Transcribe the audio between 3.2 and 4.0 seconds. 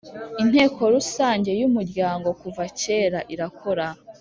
irakora